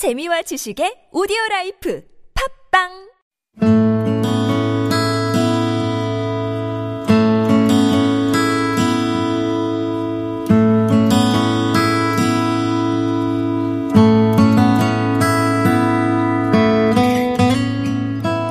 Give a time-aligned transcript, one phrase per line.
[0.00, 2.02] 재미와 지식의 오디오 라이프
[2.72, 2.88] 팟빵!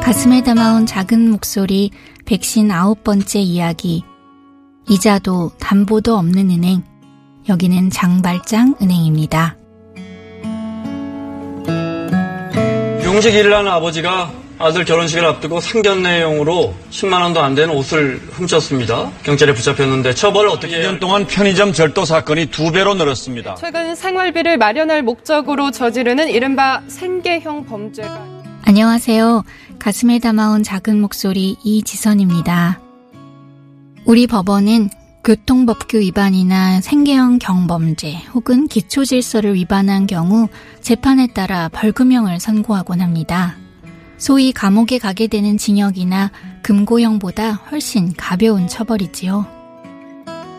[0.04, 1.89] 가슴에 담아온 작은 목소리
[2.25, 4.04] 백신 아홉 번째 이야기.
[4.88, 6.84] 이자도 담보도 없는 은행.
[7.50, 9.57] 여기는 장발장 은행입니다.
[13.10, 19.10] 용직 일을 하는 아버지가 아들 결혼식을 앞두고 상견례용으로 10만 원도 안 되는 옷을 훔쳤습니다.
[19.24, 23.56] 경찰에 붙잡혔는데 처벌을 어떻게 1년 동안 편의점 절도 사건이 두 배로 늘었습니다.
[23.56, 28.28] 최근 생활비를 마련할 목적으로 저지르는 이른바 생계형 범죄가
[28.66, 29.44] 안녕하세요.
[29.80, 32.80] 가슴에 담아온 작은 목소리 이지선입니다.
[34.05, 34.91] 우리 법원은
[35.30, 40.47] 교통법규 위반이나 생계형 경범죄 혹은 기초질서를 위반한 경우
[40.81, 43.55] 재판에 따라 벌금형을 선고하곤 합니다.
[44.17, 46.31] 소위 감옥에 가게 되는 징역이나
[46.63, 49.45] 금고형보다 훨씬 가벼운 처벌이지요.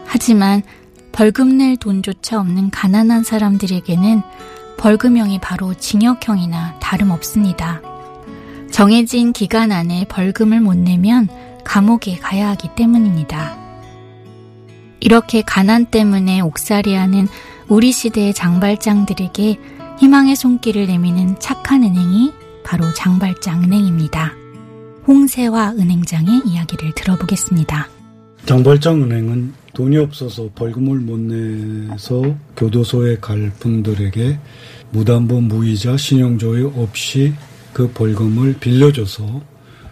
[0.07, 0.63] 하지만
[1.11, 4.23] 벌금 낼 돈조차 없는 가난한 사람들에게는
[4.79, 7.83] 벌금형이 바로 징역형이나 다름없습니다.
[8.71, 11.27] 정해진 기간 안에 벌금을 못 내면
[11.65, 13.60] 감옥에 가야 하기 때문입니다.
[15.01, 17.29] 이렇게 가난 때문에 옥살이하는
[17.69, 19.59] 우리 시대의 장발장들에게
[19.99, 22.33] 희망의 손길을 내미는 착한 은행이
[22.65, 24.33] 바로 장발장 은행입니다.
[25.07, 27.89] 홍세화 은행장의 이야기를 들어보겠습니다.
[28.47, 34.39] 장발장 은행은 돈이 없어서 벌금을 못 내서 교도소에 갈 분들에게
[34.91, 37.35] 무담보 무이자 신용조회 없이
[37.73, 39.43] 그 벌금을 빌려줘서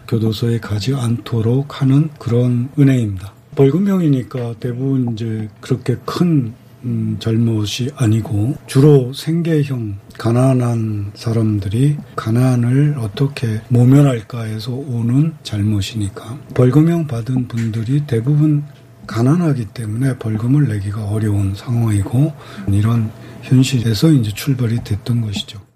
[0.07, 3.38] 교도소에 가지 않도록 하는 그런 은행입니다.
[3.59, 6.53] 벌금형이니까 대부분 이제 그렇게 큰
[6.85, 17.49] 음, 잘못이 아니고 주로 생계형 가난한 사람들이 가난을 어떻게 모면할까 해서 오는 잘못이니까 벌금형 받은
[17.49, 18.63] 분들이 대부분
[19.05, 22.31] 가난하기 때문에 벌금을 내기가 어려운 상황이고
[22.69, 23.11] 이런
[23.41, 25.68] 현실에서 이제 출발이 됐던 것이죠.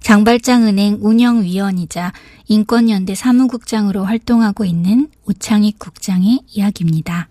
[0.00, 2.12] 장발장 은행 운영위원이자
[2.48, 7.28] 인권연대 사무국장으로 활동하고 있는 오창익 국장의 이야기입니다.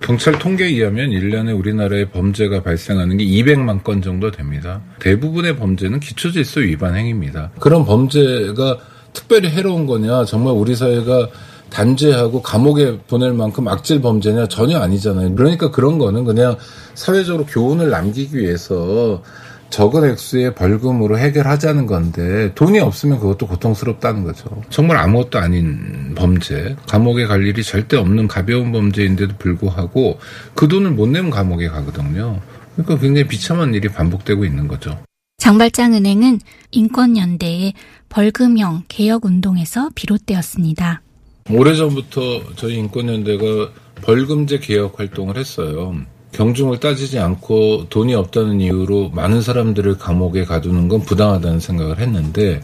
[0.00, 4.80] 경찰 통계에 의하면 1년에 우리나라에 범죄가 발생하는 게 200만 건 정도 됩니다.
[5.00, 7.50] 대부분의 범죄는 기초질서 위반 행위입니다.
[7.58, 8.78] 그런 범죄가
[9.12, 11.28] 특별히 해로운 거냐, 정말 우리 사회가
[11.70, 15.34] 단죄하고 감옥에 보낼 만큼 악질 범죄냐 전혀 아니잖아요.
[15.34, 16.56] 그러니까 그런 거는 그냥
[16.94, 19.22] 사회적으로 교훈을 남기기 위해서
[19.70, 24.62] 적은 액수의 벌금으로 해결하자는 건데 돈이 없으면 그것도 고통스럽다는 거죠.
[24.70, 30.18] 정말 아무것도 아닌 범죄, 감옥에 갈 일이 절대 없는 가벼운 범죄인데도 불구하고
[30.54, 32.40] 그 돈을 못 내면 감옥에 가거든요.
[32.74, 34.98] 그러니까 굉장히 비참한 일이 반복되고 있는 거죠.
[35.38, 36.40] 장발장 은행은
[36.70, 37.74] 인권연대의
[38.08, 41.02] 벌금형 개혁 운동에서 비롯되었습니다.
[41.50, 43.70] 오래전부터 저희 인권연대가
[44.02, 45.94] 벌금제 개혁 활동을 했어요.
[46.32, 52.60] 경중을 따지지 않고 돈이 없다는 이유로 많은 사람들을 감옥에 가두는 건 부당하다는 생각을 했는데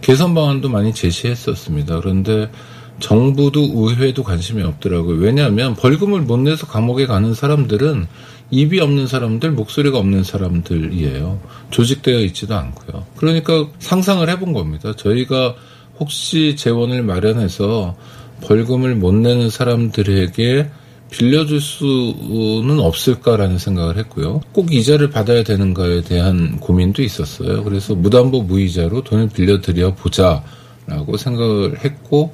[0.00, 2.00] 개선 방안도 많이 제시했었습니다.
[2.00, 2.50] 그런데
[2.98, 5.18] 정부도 의회도 관심이 없더라고요.
[5.18, 8.06] 왜냐하면 벌금을 못 내서 감옥에 가는 사람들은
[8.50, 11.40] 입이 없는 사람들, 목소리가 없는 사람들이에요.
[11.70, 13.06] 조직되어 있지도 않고요.
[13.16, 14.94] 그러니까 상상을 해본 겁니다.
[14.94, 15.54] 저희가
[15.98, 17.96] 혹시 재원을 마련해서
[18.42, 20.68] 벌금을 못 내는 사람들에게
[21.12, 24.40] 빌려줄 수는 없을까라는 생각을 했고요.
[24.52, 27.62] 꼭 이자를 받아야 되는가에 대한 고민도 있었어요.
[27.62, 32.32] 그래서 무담보 무이자로 돈을 빌려드려 보자라고 생각을 했고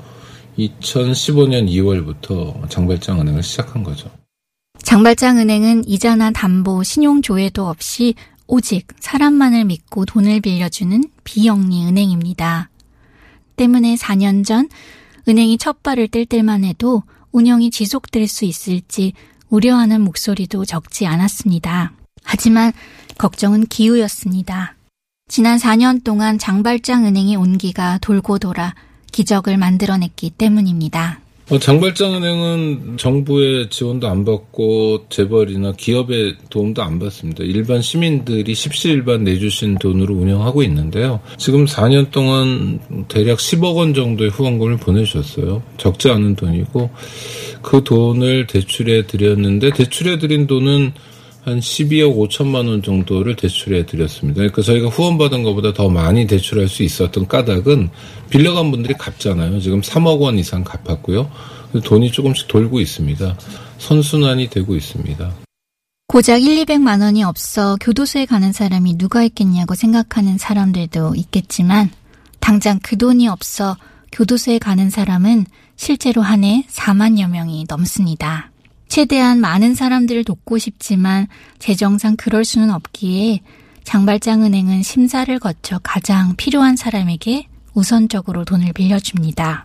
[0.58, 4.10] 2015년 2월부터 장발장 은행을 시작한 거죠.
[4.82, 8.14] 장발장 은행은 이자나 담보, 신용 조회도 없이
[8.46, 12.70] 오직 사람만을 믿고 돈을 빌려주는 비영리 은행입니다.
[13.56, 14.68] 때문에 4년 전
[15.28, 17.02] 은행이 첫 발을 뗄 때만 해도
[17.32, 19.12] 운영이 지속될 수 있을지
[19.48, 21.92] 우려하는 목소리도 적지 않았습니다.
[22.22, 22.72] 하지만
[23.16, 24.76] 걱정은 기우였습니다.
[25.28, 28.75] 지난 4년 동안 장발장 은행의 온기가 돌고 돌아
[29.12, 31.20] 기적을 만들어냈기 때문입니다.
[31.50, 37.42] 어, 장발장은행은 정부의 지원도 안 받고 재벌이나 기업의 도움도 안 받습니다.
[37.42, 41.20] 일반 시민들이 십시일반 내주신 돈으로 운영하고 있는데요.
[41.38, 45.62] 지금 4년 동안 대략 10억 원 정도의 후원금을 보내주셨어요.
[45.78, 46.90] 적지 않은 돈이고
[47.62, 50.92] 그 돈을 대출해 드렸는데 대출해 드린 돈은
[51.48, 54.38] 한 12억 5천만 원 정도를 대출해 드렸습니다.
[54.38, 57.90] 그러니까 저희가 후원받은 것보다 더 많이 대출할 수 있었던 까닭은
[58.30, 59.60] 빌려간 분들이 갚잖아요.
[59.60, 61.30] 지금 3억 원 이상 갚았고요.
[61.84, 63.36] 돈이 조금씩 돌고 있습니다.
[63.78, 65.32] 선순환이 되고 있습니다.
[66.06, 71.90] 고작 1, 200만 원이 없어 교도소에 가는 사람이 누가 있겠냐고 생각하는 사람들도 있겠지만
[72.40, 73.76] 당장 그 돈이 없어
[74.12, 75.44] 교도소에 가는 사람은
[75.76, 78.50] 실제로 한 해 4만여 명이 넘습니다.
[78.88, 83.40] 최대한 많은 사람들을 돕고 싶지만 재정상 그럴 수는 없기에
[83.85, 89.64] 장발장 은행은 심사를 거쳐 가장 필요한 사람에게 우선적으로 돈을 빌려줍니다.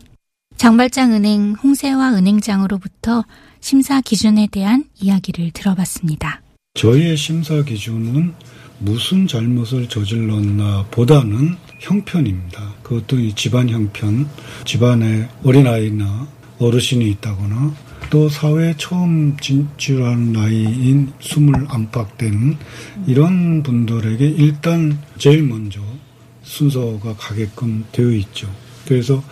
[0.58, 3.26] 장발장 은행 홍세화 은행장으로부터
[3.60, 6.42] 심사 기준에 대한 이야기를 들어봤습니다.
[6.76, 8.34] 저희의 심사 기준은
[8.80, 12.74] 무슨 잘못을 저질렀나 보다는 형편입니다.
[12.84, 14.28] 그것도 이 집안 형편,
[14.66, 16.28] 집안에 어린아이나
[16.60, 17.74] 어르신이 있다거나
[18.10, 22.58] 또 사회에 처음 진출한 나이인 스물 안팎된
[23.08, 25.82] 이런 분들에게 일단 제일 먼저
[26.44, 28.48] 순서가 가게끔 되어 있죠.
[28.86, 29.24] 그래서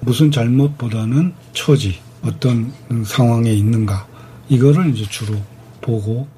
[0.00, 2.72] 무슨 잘못보다는 처지, 어떤
[3.04, 4.06] 상황에 있는가,
[4.48, 5.40] 이거를 이제 주로
[5.80, 6.28] 보고.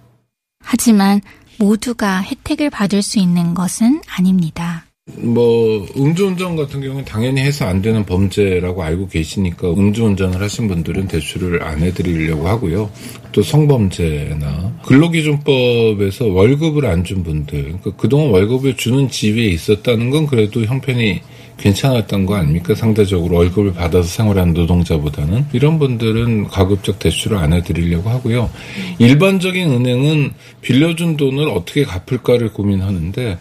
[0.61, 1.21] 하지만
[1.59, 4.88] 모두가 혜택을 받을 수 있는 것은 아닙니다.
[5.17, 11.63] 뭐 음주운전 같은 경우는 당연히 해서 안 되는 범죄라고 알고 계시니까 음주운전을 하신 분들은 대출을
[11.63, 12.91] 안 해드리려고 하고요.
[13.33, 20.63] 또 성범죄나 근로기준법에서 월급을 안 준 분들, 그러니까 그동안 월급을 주는 집에 있었다는 건 그래도
[20.65, 21.21] 형편이
[21.57, 22.75] 괜찮았던 거 아닙니까?
[22.75, 28.51] 상대적으로 월급을 받아서 생활하는 노동자보다는 이런 분들은 가급적 대출을 안 해드리려고 하고요.
[28.99, 33.39] 일반적인 은행은 빌려준 돈을 어떻게 갚을까를 고민하는데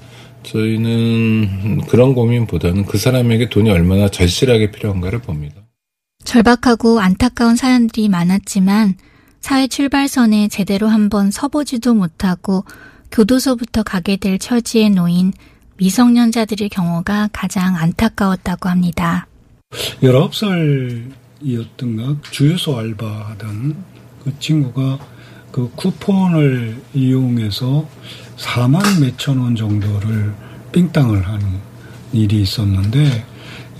[0.47, 5.61] 저희는 그런 고민보다는 그 사람에게 돈이 얼마나 절실하게 필요한가를 봅니다.
[6.23, 8.95] 절박하고 안타까운 사연들이 많았지만
[9.39, 12.65] 사회 출발선에 제대로 한번 서보지도 못하고
[13.11, 15.31] 교도소부터 가게 될 처지에 놓인
[15.77, 19.27] 미성년자들의 경우가 가장 안타까웠다고 합니다.
[20.01, 23.75] 19살이었던가 주유소 알바하던
[24.23, 24.97] 그 친구가
[25.51, 27.87] 그 쿠폰을 이용해서
[28.37, 30.33] 4만 몇천 원 정도를
[30.71, 31.45] 삥땅을 하는
[32.13, 33.25] 일이 있었는데,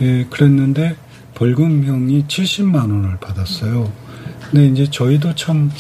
[0.02, 0.96] 예, 그랬는데
[1.36, 3.92] 벌금형이 70만 원을 받았어요.
[4.50, 5.72] 근데 이제 저희도 참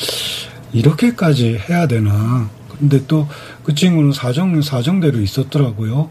[0.73, 2.49] 이렇게까지 해야 되나.
[2.79, 3.27] 근데 또
[3.67, 6.09] 그 친구는 사정, 사정대로 있었더라고요.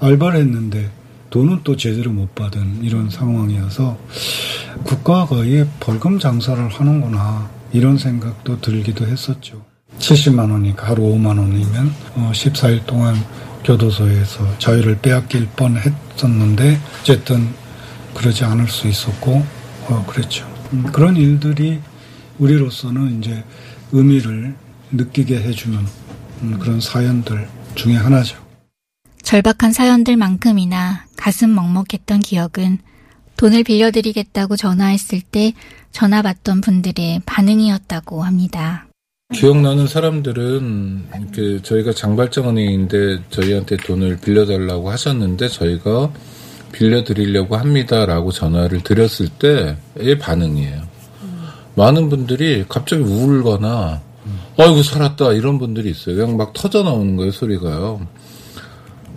[0.00, 0.90] 알바를 했는데
[1.30, 3.98] 돈은 또 제대로 못 받은 이런 상황이어서
[4.82, 7.48] 국가가 이 벌금 장사를 하는구나.
[7.74, 9.64] 이런 생각도 들기도 했었죠.
[9.98, 13.16] 70만 원이니까 하루 5만 원이면 어 14일 동안
[13.64, 17.48] 교도소에서 자유를 빼앗길 뻔했었는데 어쨌든
[18.14, 19.44] 그러지 않을 수 있었고
[19.88, 20.46] 어 그랬죠.
[20.72, 21.80] 음, 그런 일들이
[22.38, 23.44] 우리로서는 이제
[23.90, 24.54] 의미를
[24.92, 25.78] 느끼게 해주는
[26.42, 28.38] 음, 그런 사연들 중에 하나죠.
[29.22, 32.78] 절박한 사연들만큼이나 가슴 먹먹했던 기억은
[33.36, 35.52] 돈을 빌려드리겠다고 전화했을 때
[35.92, 38.86] 전화 받던 분들의 반응이었다고 합니다.
[39.32, 46.12] 기억나는 사람들은 이렇게 저희가 장발장은행인데 저희한테 돈을 빌려달라고 하셨는데 저희가
[46.72, 50.82] 빌려드리려고 합니다라고 전화를 드렸을 때의 반응이에요.
[51.76, 54.02] 많은 분들이 갑자기 울거나
[54.56, 56.16] 아이고 살았다 이런 분들이 있어요.
[56.16, 58.06] 그냥 막 터져 나오는 거예요 소리가요.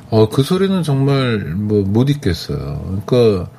[0.09, 3.01] 어, 그 소리는 정말 뭐못 잊겠어요.
[3.05, 3.49] 그러니까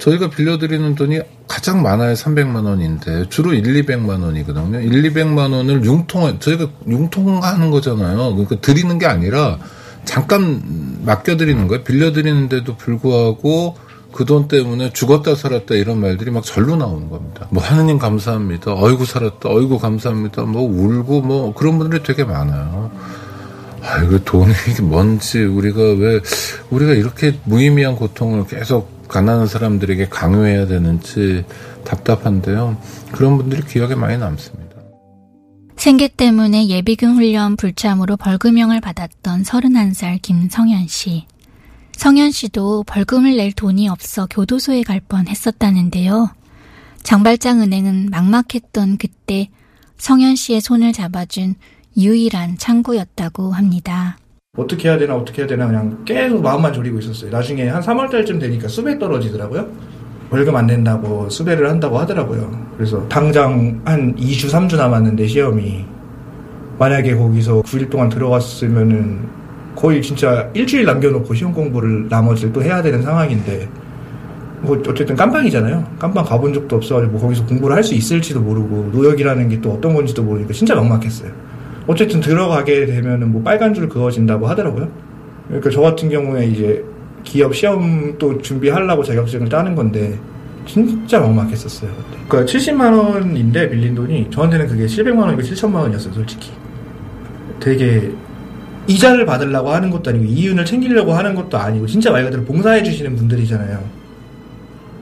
[0.00, 4.80] 저희가 빌려드리는 돈이 가장 많아야 300만 원인데 주로 1, 200만 원이거든요.
[4.80, 8.34] 1, 200만 원을 융통 저희가 융통하는 거잖아요.
[8.34, 9.58] 그러니까 드리는 게 아니라
[10.04, 10.62] 잠깐
[11.04, 11.84] 맡겨드리는 거예요.
[11.84, 13.76] 빌려드리는데도 불구하고
[14.12, 17.46] 그 돈 때문에 죽었다 살았다 이런 말들이 막 절로 나오는 겁니다.
[17.50, 18.74] 뭐 하느님 감사합니다.
[18.74, 19.48] 어이구 살았다.
[19.48, 20.42] 어이구 감사합니다.
[20.42, 22.90] 뭐 울고 뭐 그런 분들이 되게 많아요.
[23.82, 24.52] 아이고 돈이
[24.82, 26.20] 뭔지 우리가 왜
[26.70, 31.44] 우리가 이렇게 무의미한 고통을 계속 가난한 사람들에게 강요해야 되는지
[31.84, 32.76] 답답한데요.
[33.12, 34.70] 그런 분들이 기억에 많이 남습니다.
[35.76, 41.26] 생계 때문에 예비군 훈련 불참으로 벌금형을 받았던 31살 김성현 씨.
[41.96, 46.30] 성현 씨도 벌금을 낼 돈이 없어 교도소에 갈 뻔 했었다는데요.
[47.02, 49.48] 장발장 은행은 막막했던 그때
[49.98, 51.56] 성현 씨의 손을 잡아준
[51.96, 54.18] 유일한 창구였다고 합니다.
[54.60, 57.30] 어떻게 해야 되나 어떻게 해야 되나 그냥 계속 마음만 졸이고 있었어요.
[57.30, 59.66] 나중에 한 3월 달쯤 되니까 수배 떨어지더라고요.
[60.30, 62.50] 벌금 안 낸다고 수배를 한다고 하더라고요.
[62.76, 65.84] 그래서 당장 한 2주 3주 남았는데 시험이
[66.78, 69.28] 만약에 거기서 9일 동안 들어갔으면은
[69.74, 73.68] 거의 진짜 일주일 남겨놓고 시험 공부를 나머지를 또 해야 되는 상황인데
[74.62, 75.84] 뭐 어쨌든 깜빵이잖아요.
[75.98, 79.94] 깜빵 가본 적도 없어가지고 뭐 거기서 공부를 할 수 있을지도 모르고 노역이라는 게 또 어떤
[79.94, 81.30] 건지도 모르니까 진짜 막막했어요.
[81.86, 84.88] 어쨌든 들어가게 되면은 뭐 빨간 줄 그어진다고 하더라고요.
[85.48, 86.84] 그러니까 저 같은 경우에 이제
[87.24, 90.18] 기업 시험 또 준비하려고 자격증을 따는 건데
[90.66, 91.90] 진짜 막막했었어요.
[91.90, 92.18] 그때.
[92.28, 96.52] 그러니까 70만 원인데 빌린 돈이 저한테는 그게 700만 원이고 7천만 원이었어요, 솔직히.
[97.58, 98.12] 되게
[98.86, 103.16] 이자를 받으려고 하는 것도 아니고 이윤을 챙기려고 하는 것도 아니고 진짜 말 그대로 봉사해 주시는
[103.16, 103.82] 분들이잖아요.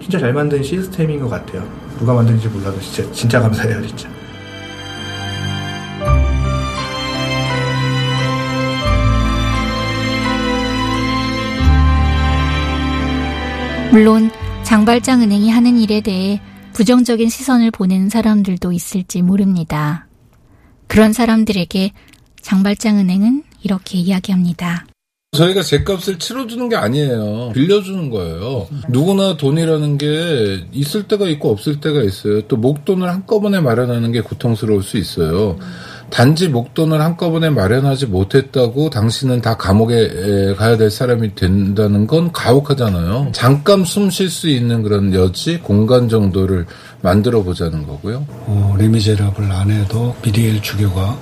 [0.01, 1.63] 진짜 잘 만든 시스템인 것 같아요.
[1.99, 4.09] 누가 만든지 몰라도 진짜 진짜 감사해요, 진짜.
[13.91, 14.31] 물론
[14.65, 16.41] 장발장 은행이 하는 일에 대해
[16.75, 20.07] 부정적인 시선을 보내는 사람들도 있을지 모릅니다.
[20.87, 21.93] 그런 사람들에게
[22.43, 24.87] 장발장 은행은 이렇게 이야기합니다.
[25.33, 27.53] 저희가 제값을 치러주는 게 아니에요.
[27.55, 28.69] 빌려주는 거예요.
[28.89, 32.43] 누구나 돈이라는 게 있을 때가 있고 없을 때가 있어요.
[32.43, 35.59] 또 목돈을 한꺼번에 마련하는 게 고통스러울 수 있어요.
[36.11, 43.31] 단지 목돈을 한꺼번에 마련하지 못했다고 당신은 다 감옥에 가야 될 사람이 된다는 건 가혹하잖아요.
[43.33, 46.67] 잠깐 숨 쉴 수 있는 그런 여지, 공간 정도를
[47.03, 48.25] 만들어 보자는 거고요.
[48.29, 51.19] 어, 레미제라블 안에도 비리엘 주교가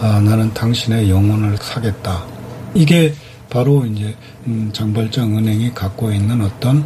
[0.00, 2.24] 아, 나는 당신의 영혼을 사겠다.
[2.74, 3.12] 이게
[3.50, 4.14] 바로 이제
[4.46, 6.84] 음, 장발장 은행이 갖고 있는 어떤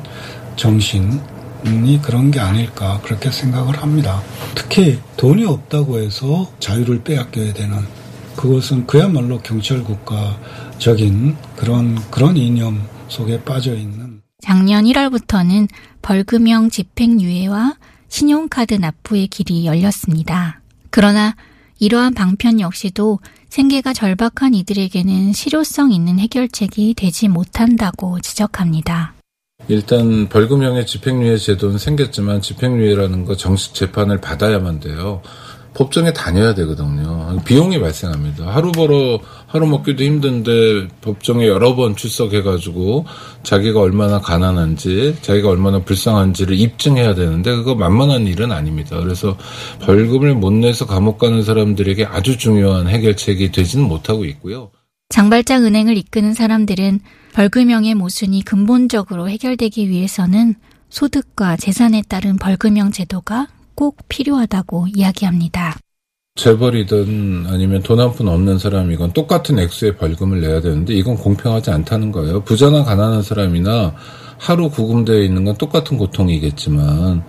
[0.57, 1.21] 정신
[1.67, 4.23] 이 그런 게 아닐까 그렇게 생각을 합니다.
[4.55, 7.79] 특히 돈이 없다고 해서 자유를 빼앗겨야 되는
[8.37, 15.69] 그것은 그야말로 경찰 국가적인 그런 그런 이념 속에 빠져 있는 작년 1월부터는
[16.03, 17.75] 벌금형 집행유예와
[18.09, 20.61] 신용카드 납부의 길이 열렸습니다.
[20.91, 21.35] 그러나
[21.79, 23.19] 이러한 방편 역시도
[23.49, 29.16] 생계가 절박한 이들에게는 실효성 있는 해결책이 되지 못한다고 지적합니다.
[29.69, 35.23] 일단 벌금형의 집행유예 제도는 생겼지만 집행유예라는 거 정식 재판을 받아야만 돼요.
[35.75, 37.39] 법정에 다녀야 되거든요.
[37.45, 38.47] 비용이 발생합니다.
[38.47, 43.05] 하루 벌어 하루 먹기도 힘든데 법정에 여러 번 출석해가지고
[43.43, 48.99] 자기가 얼마나 가난한지, 자기가 얼마나 불쌍한지를 입증해야 되는데 그거 만만한 일은 아닙니다.
[48.99, 49.37] 그래서
[49.83, 54.71] 벌금을 못 내서 감옥 가는 사람들에게 아주 중요한 해결책이 되지는 못하고 있고요.
[55.11, 57.01] 장발장 은행을 이끄는 사람들은
[57.37, 60.55] 벌금형의 모순이 근본적으로 해결되기 위해서는
[60.89, 65.77] 소득과 재산에 따른 벌금형 제도가 꼭 필요하다고 이야기합니다.
[66.37, 72.11] 재벌이든 아니면 돈 한 푼 없는 사람이건 똑같은 액수의 벌금을 내야 되는데 이건 공평하지 않다는
[72.11, 72.43] 거예요.
[72.43, 73.95] 부자나 가난한 사람이나
[74.39, 77.23] 하루 구금되어 있는 건 똑같은 고통이겠지만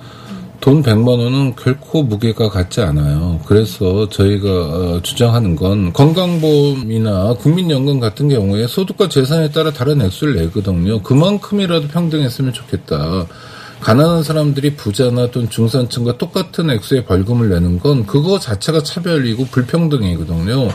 [0.67, 3.39] 돈 100만 원은 결코 무게가 같지 않아요.
[3.45, 11.01] 그래서 저희가 어, 주장하는 건 건강보험이나 국민연금 같은 경우에 소득과 재산에 따라 다른 액수를 내거든요.
[11.03, 13.27] 그만큼이라도 평등했으면 좋겠다.
[13.79, 20.67] 가난한 사람들이 부자나 또는 중산층과 똑같은 액수의 벌금을 내는 건 그거 자체가 차별이고 불평등이거든요.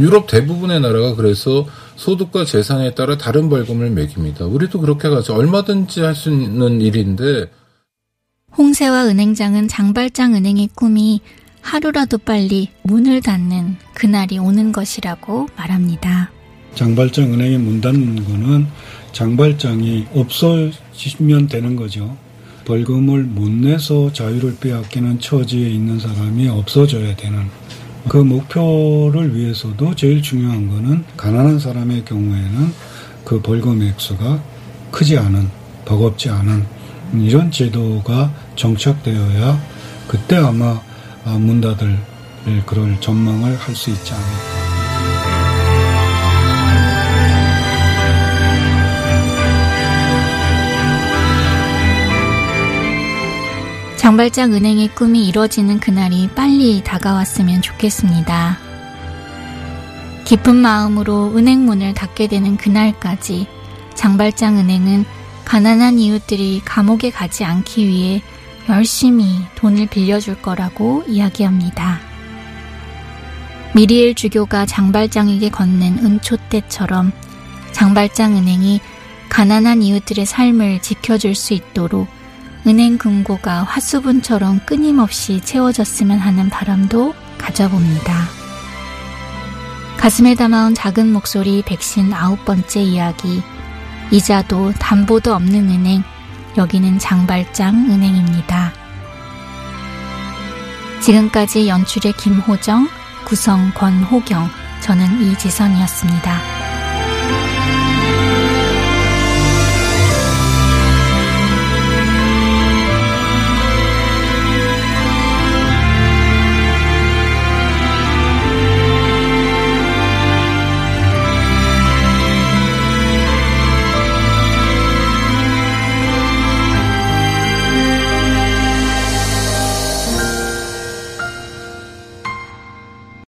[0.00, 1.66] 유럽 대부분의 나라가 그래서
[1.96, 4.46] 소득과 재산에 따라 다른 벌금을 매깁니다.
[4.46, 5.34] 우리도 그렇게 가죠.
[5.34, 7.50] 얼마든지 할 수 있는 일인데
[8.58, 11.20] 홍세와 은행장은 장발장 은행의 꿈이
[11.60, 16.30] 하루라도 빨리 문을 닫는 그날이 오는 것이라고 말합니다.
[16.74, 18.66] 장발장 은행이 문 닫는 거는
[19.12, 22.16] 장발장이 없어지면 되는 거죠.
[22.64, 27.44] 벌금을 못 내서 자유를 빼앗기는 처지에 있는 사람이 없어져야 되는
[28.08, 32.72] 그 목표를 위해서도 제일 중요한 거는 가난한 사람의 경우에는
[33.24, 34.42] 그 벌금 액수가
[34.92, 35.48] 크지 않은
[35.84, 36.64] 버겁지 않은
[37.14, 39.60] 이런 제도가 정착되어야
[40.08, 40.80] 그때 아마
[41.24, 41.98] 문 닫을
[42.66, 44.56] 그럴 전망을 할 수 있지 않을까.
[53.96, 58.56] 장발장 은행의 꿈이 이뤄지는 그날이 빨리 다가왔으면 좋겠습니다.
[60.24, 63.48] 기쁜 마음으로 은행 문을 닫게 되는 그날까지
[63.94, 65.04] 장발장 은행은
[65.44, 68.22] 가난한 이웃들이 감옥에 가지 않기 위해
[68.68, 72.00] 열심히 돈을 빌려줄 거라고 이야기합니다.
[73.74, 77.12] 미리엘 주교가 장발장에게 건넨 은초대처럼
[77.72, 78.80] 장발장 은행이
[79.28, 82.08] 가난한 이웃들의 삶을 지켜줄 수 있도록
[82.66, 88.28] 은행 금고가 화수분처럼 끊임없이 채워졌으면 하는 바람도 가져봅니다.
[89.98, 93.42] 가슴에 담아온 작은 목소리 백신 아홉 번째 이야기.
[94.10, 96.02] 이자도 담보도 없는 은행.
[96.56, 98.72] 여기는 장발장 은행입니다.
[101.00, 102.88] 지금까지 연출의 김호정,
[103.24, 104.48] 구성 권호경,
[104.82, 106.65] 저는 이지선이었습니다.